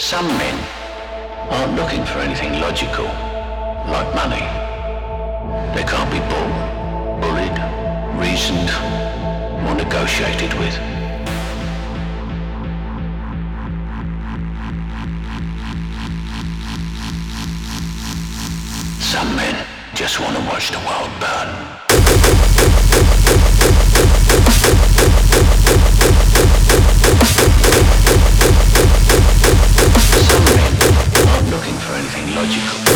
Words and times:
Some 0.00 0.28
men 0.28 0.54
aren't 1.50 1.74
looking 1.74 2.04
for 2.04 2.20
anything 2.20 2.60
logical, 2.60 3.06
like 3.90 4.14
money. 4.14 4.46
They 5.74 5.82
can't 5.82 6.08
be 6.12 6.20
bought, 6.20 7.20
bullied, 7.20 7.58
reasoned, 8.16 8.70
or 9.66 9.74
negotiated 9.74 10.54
with. 10.54 10.74
Some 19.02 19.34
men 19.34 19.66
just 19.96 20.20
want 20.20 20.36
to 20.36 20.42
watch 20.44 20.70
the 20.70 20.78
world 20.78 21.10
burn. 21.18 21.87
logical. 32.38 32.87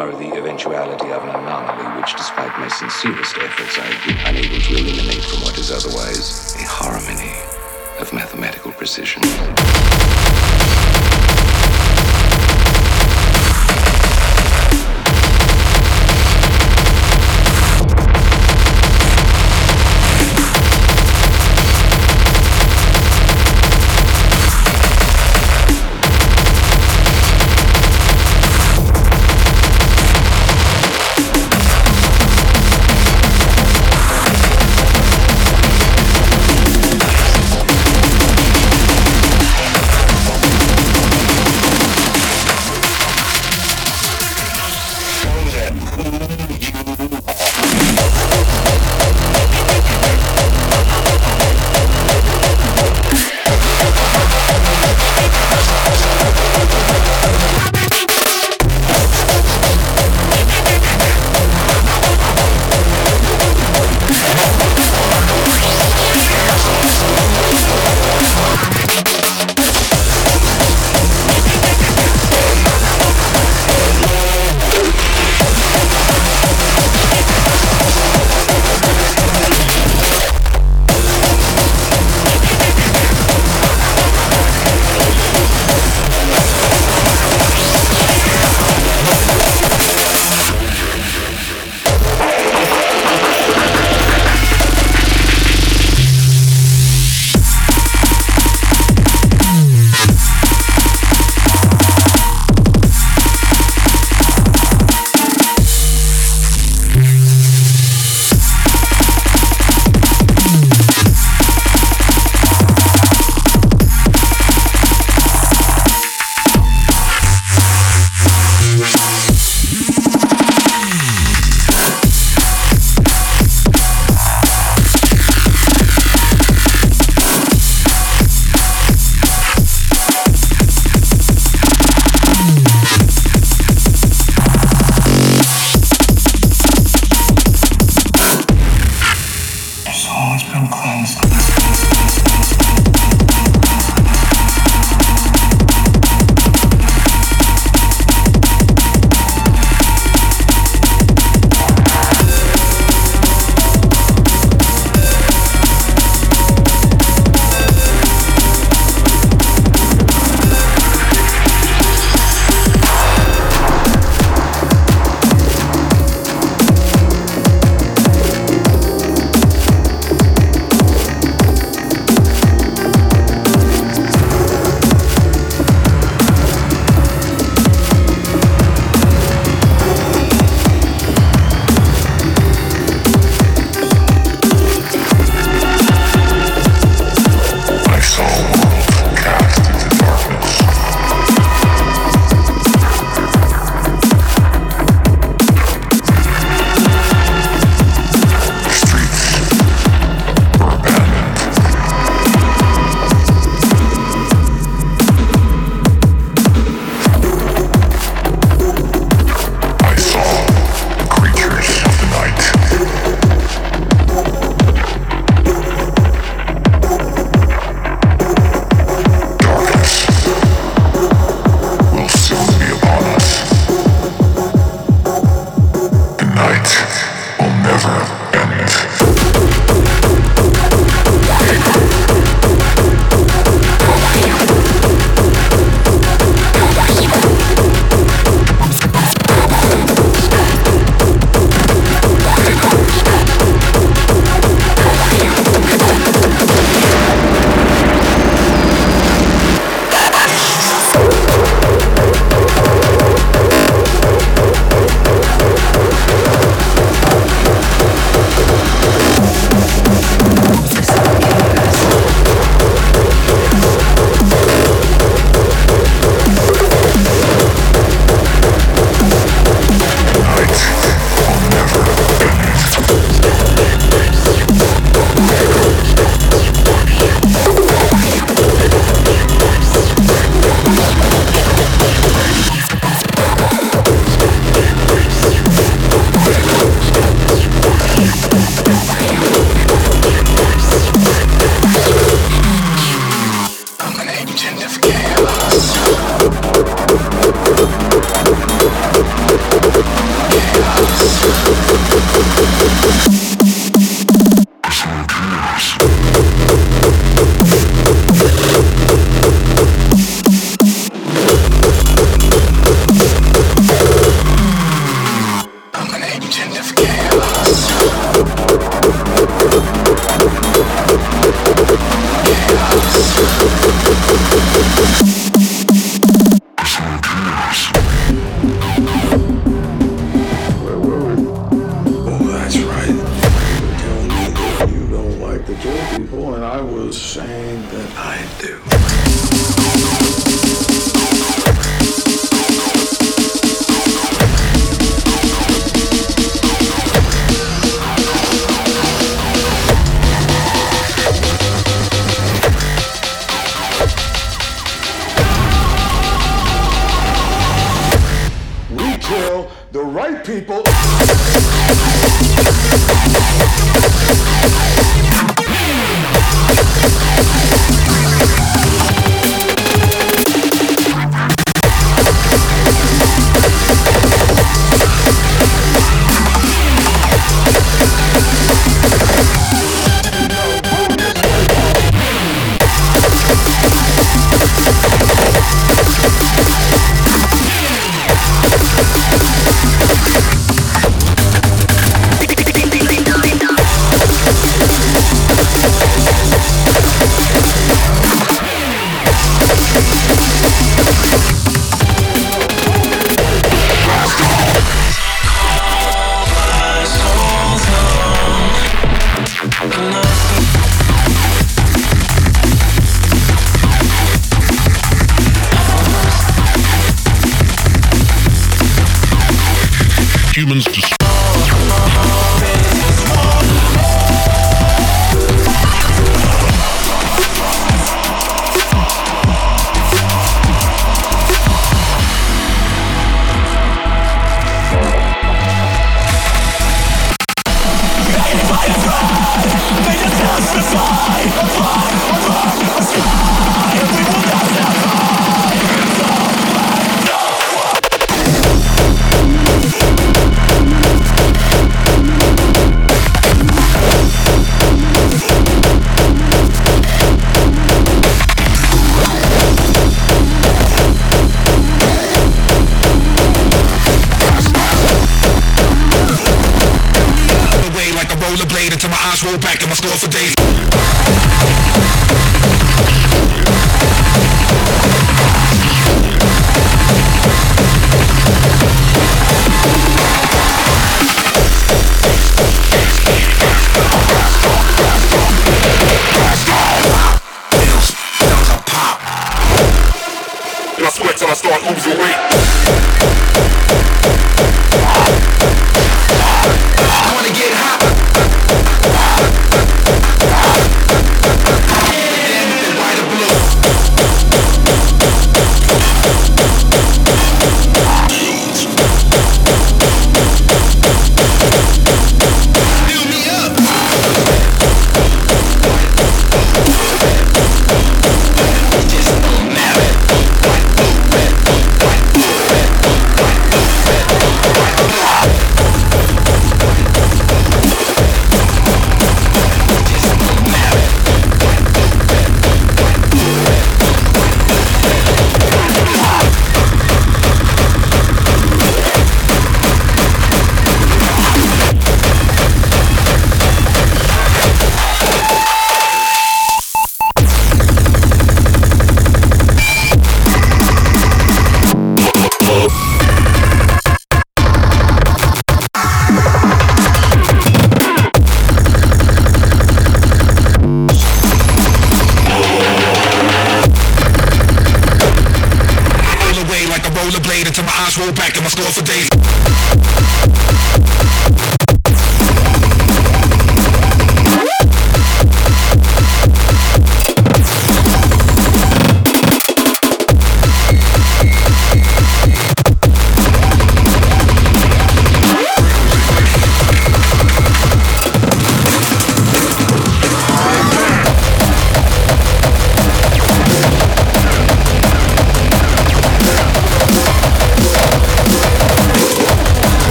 Are 0.00 0.12
the 0.12 0.32
eventuality 0.38 1.10
of 1.10 1.22
an 1.24 1.28
anomaly 1.28 2.00
which, 2.00 2.16
despite 2.16 2.58
my 2.58 2.68
sincerest 2.68 3.36
efforts, 3.36 3.78
I 3.78 3.84
have 3.84 4.06
been 4.06 4.16
unable 4.26 4.58
to 4.58 4.76
eliminate 4.76 5.22
from 5.24 5.42
what 5.42 5.58
is 5.58 5.70
otherwise 5.70 6.56
a 6.56 6.64
harmony 6.64 7.36
of 8.00 8.10
mathematical 8.14 8.72
precision. 8.72 9.20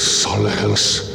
solace. 0.00 1.09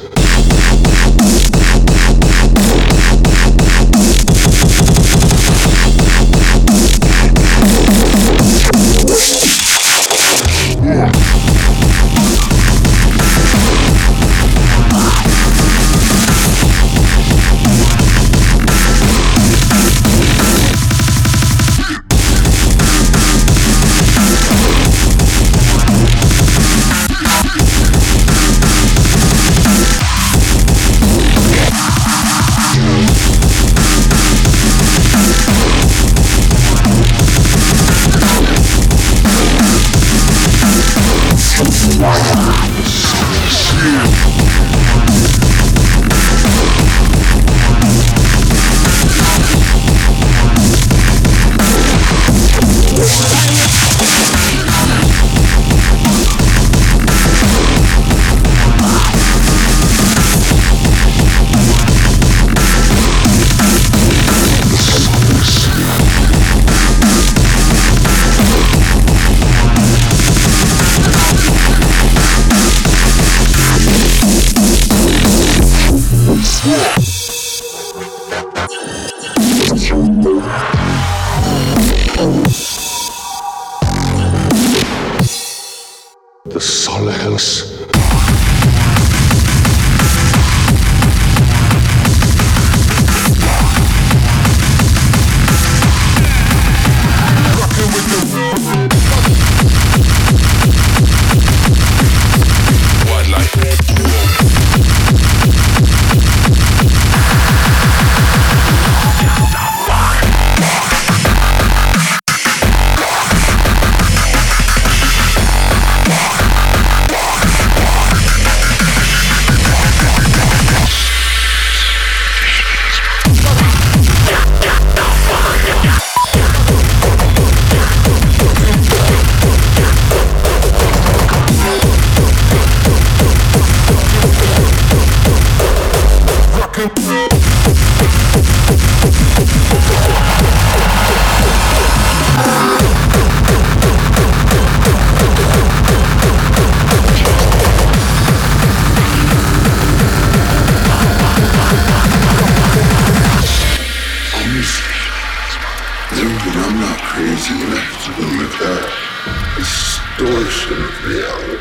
Durchschnitt 160.17 161.09
wäre. 161.09 161.59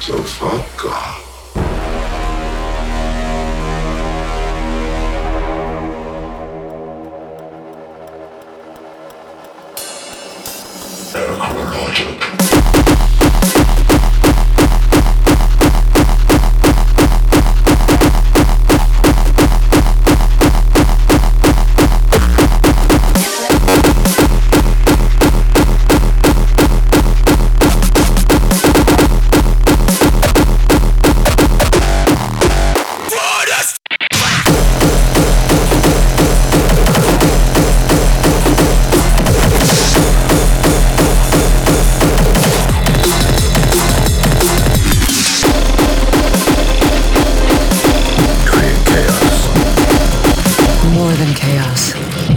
So 0.00 0.16
fuck 0.22 0.64
God. 0.78 1.25
chaos. 51.56 52.35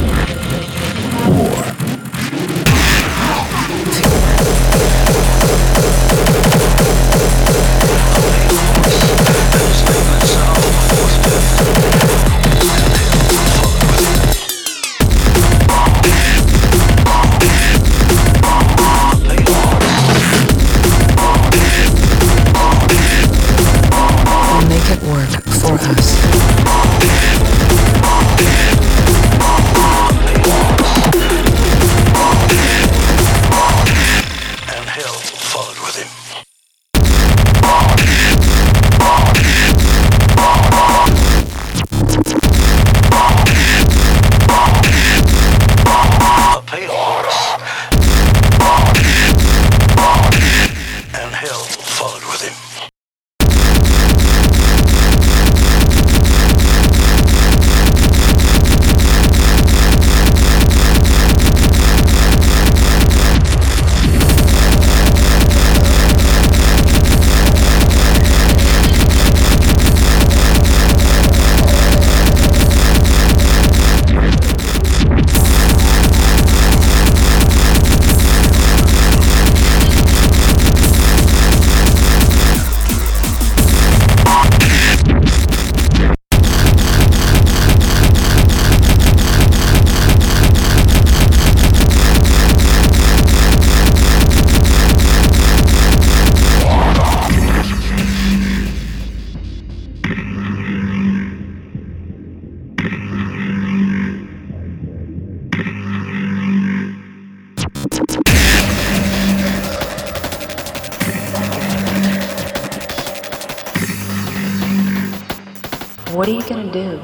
What 116.19 116.27
are 116.27 116.33
you 116.33 116.43
gonna 116.43 116.69
do? 116.69 116.99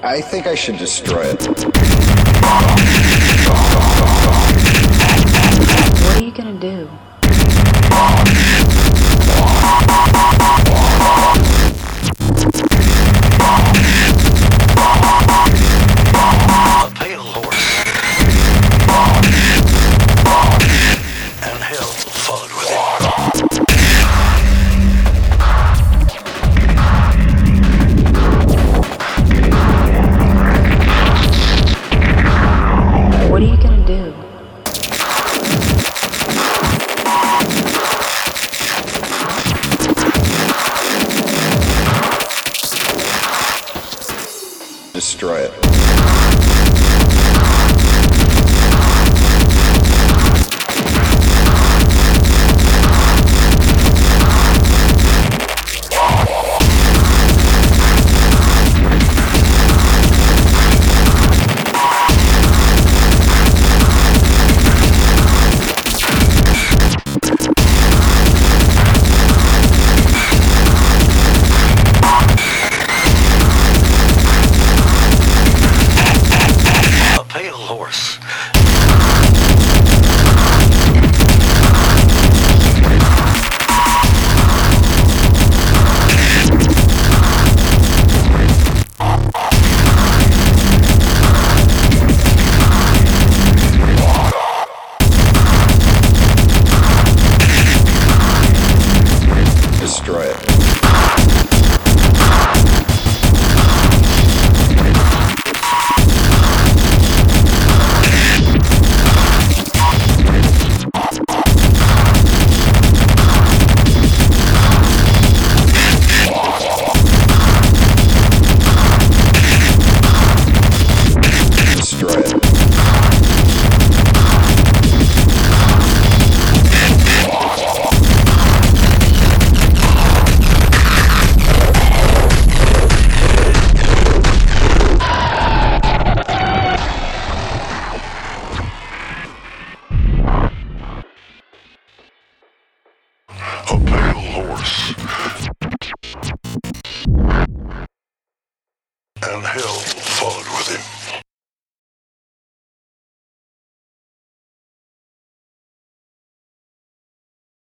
I 0.00 0.20
think 0.20 0.46
I 0.46 0.54
should 0.54 0.78
destroy 0.78 1.24
it. 1.24 1.44
What 6.04 6.16
are 6.16 6.22
you 6.22 6.30
gonna 6.30 6.52
do? 6.52 6.88